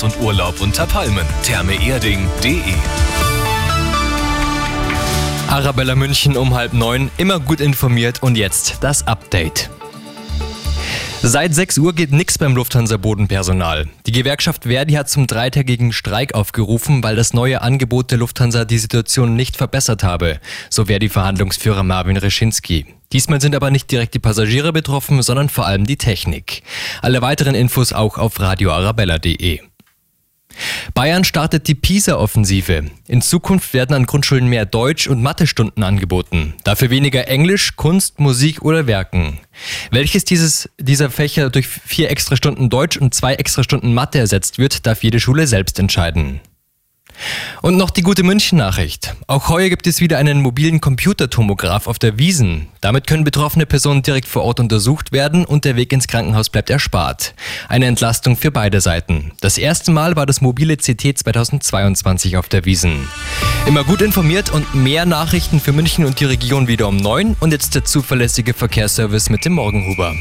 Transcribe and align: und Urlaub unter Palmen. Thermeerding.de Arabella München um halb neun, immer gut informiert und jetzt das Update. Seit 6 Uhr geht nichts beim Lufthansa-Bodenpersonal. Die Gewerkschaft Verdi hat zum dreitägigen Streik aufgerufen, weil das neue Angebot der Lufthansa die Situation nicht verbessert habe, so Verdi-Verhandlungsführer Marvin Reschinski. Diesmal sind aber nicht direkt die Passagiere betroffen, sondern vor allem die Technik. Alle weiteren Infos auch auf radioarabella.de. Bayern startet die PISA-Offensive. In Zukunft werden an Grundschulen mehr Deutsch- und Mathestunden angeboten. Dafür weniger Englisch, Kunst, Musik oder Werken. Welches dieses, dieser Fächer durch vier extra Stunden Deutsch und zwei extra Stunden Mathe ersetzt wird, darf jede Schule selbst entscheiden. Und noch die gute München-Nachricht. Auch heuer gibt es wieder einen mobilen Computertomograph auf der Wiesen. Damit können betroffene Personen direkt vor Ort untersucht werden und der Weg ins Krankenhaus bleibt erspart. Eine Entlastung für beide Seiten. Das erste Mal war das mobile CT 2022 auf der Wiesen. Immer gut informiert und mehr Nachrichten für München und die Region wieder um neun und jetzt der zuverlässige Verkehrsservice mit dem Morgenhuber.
und 0.00 0.20
Urlaub 0.20 0.60
unter 0.60 0.86
Palmen. 0.86 1.26
Thermeerding.de 1.42 2.60
Arabella 5.48 5.96
München 5.96 6.36
um 6.36 6.54
halb 6.54 6.72
neun, 6.72 7.10
immer 7.16 7.40
gut 7.40 7.60
informiert 7.60 8.22
und 8.22 8.36
jetzt 8.36 8.78
das 8.80 9.08
Update. 9.08 9.70
Seit 11.20 11.52
6 11.52 11.78
Uhr 11.78 11.94
geht 11.94 12.12
nichts 12.12 12.38
beim 12.38 12.54
Lufthansa-Bodenpersonal. 12.54 13.88
Die 14.06 14.12
Gewerkschaft 14.12 14.64
Verdi 14.64 14.94
hat 14.94 15.10
zum 15.10 15.26
dreitägigen 15.26 15.92
Streik 15.92 16.32
aufgerufen, 16.32 17.02
weil 17.02 17.16
das 17.16 17.34
neue 17.34 17.60
Angebot 17.60 18.12
der 18.12 18.18
Lufthansa 18.18 18.64
die 18.64 18.78
Situation 18.78 19.34
nicht 19.34 19.56
verbessert 19.56 20.04
habe, 20.04 20.38
so 20.70 20.84
Verdi-Verhandlungsführer 20.84 21.82
Marvin 21.82 22.18
Reschinski. 22.18 22.86
Diesmal 23.12 23.40
sind 23.40 23.56
aber 23.56 23.72
nicht 23.72 23.90
direkt 23.90 24.14
die 24.14 24.20
Passagiere 24.20 24.72
betroffen, 24.72 25.22
sondern 25.22 25.48
vor 25.48 25.66
allem 25.66 25.86
die 25.86 25.96
Technik. 25.96 26.62
Alle 27.02 27.20
weiteren 27.20 27.56
Infos 27.56 27.92
auch 27.92 28.16
auf 28.16 28.38
radioarabella.de. 28.38 29.62
Bayern 30.98 31.22
startet 31.22 31.68
die 31.68 31.76
PISA-Offensive. 31.76 32.90
In 33.06 33.22
Zukunft 33.22 33.72
werden 33.72 33.94
an 33.94 34.04
Grundschulen 34.04 34.48
mehr 34.48 34.66
Deutsch- 34.66 35.06
und 35.06 35.22
Mathestunden 35.22 35.84
angeboten. 35.84 36.54
Dafür 36.64 36.90
weniger 36.90 37.28
Englisch, 37.28 37.76
Kunst, 37.76 38.18
Musik 38.18 38.62
oder 38.62 38.88
Werken. 38.88 39.38
Welches 39.92 40.24
dieses, 40.24 40.68
dieser 40.76 41.08
Fächer 41.08 41.50
durch 41.50 41.68
vier 41.68 42.10
extra 42.10 42.34
Stunden 42.34 42.68
Deutsch 42.68 42.96
und 42.96 43.14
zwei 43.14 43.34
extra 43.34 43.62
Stunden 43.62 43.94
Mathe 43.94 44.18
ersetzt 44.18 44.58
wird, 44.58 44.86
darf 44.86 45.04
jede 45.04 45.20
Schule 45.20 45.46
selbst 45.46 45.78
entscheiden. 45.78 46.40
Und 47.62 47.76
noch 47.76 47.90
die 47.90 48.02
gute 48.02 48.22
München-Nachricht. 48.22 49.14
Auch 49.26 49.48
heuer 49.48 49.68
gibt 49.68 49.86
es 49.86 50.00
wieder 50.00 50.18
einen 50.18 50.40
mobilen 50.40 50.80
Computertomograph 50.80 51.86
auf 51.86 51.98
der 51.98 52.18
Wiesen. 52.18 52.68
Damit 52.80 53.06
können 53.06 53.24
betroffene 53.24 53.66
Personen 53.66 54.02
direkt 54.02 54.28
vor 54.28 54.42
Ort 54.42 54.60
untersucht 54.60 55.12
werden 55.12 55.44
und 55.44 55.64
der 55.64 55.76
Weg 55.76 55.92
ins 55.92 56.06
Krankenhaus 56.06 56.50
bleibt 56.50 56.70
erspart. 56.70 57.34
Eine 57.68 57.86
Entlastung 57.86 58.36
für 58.36 58.50
beide 58.50 58.80
Seiten. 58.80 59.32
Das 59.40 59.58
erste 59.58 59.90
Mal 59.90 60.16
war 60.16 60.26
das 60.26 60.40
mobile 60.40 60.76
CT 60.76 61.18
2022 61.18 62.36
auf 62.36 62.48
der 62.48 62.64
Wiesen. 62.64 63.08
Immer 63.66 63.84
gut 63.84 64.02
informiert 64.02 64.50
und 64.50 64.74
mehr 64.74 65.06
Nachrichten 65.06 65.60
für 65.60 65.72
München 65.72 66.04
und 66.04 66.20
die 66.20 66.24
Region 66.24 66.68
wieder 66.68 66.88
um 66.88 66.96
neun 66.96 67.36
und 67.40 67.52
jetzt 67.52 67.74
der 67.74 67.84
zuverlässige 67.84 68.54
Verkehrsservice 68.54 69.30
mit 69.30 69.44
dem 69.44 69.54
Morgenhuber. 69.54 70.14